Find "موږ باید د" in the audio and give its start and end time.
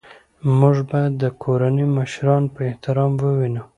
0.59-1.23